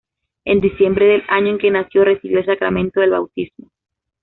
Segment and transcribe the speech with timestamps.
[0.45, 3.69] En diciembre del año en que nació, recibió el sacramento del Bautismo.